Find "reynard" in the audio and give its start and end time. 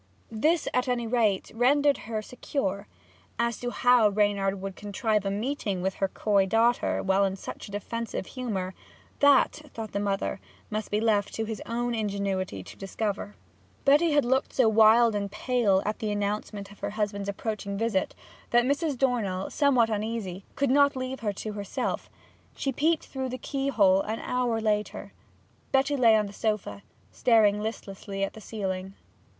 4.09-4.59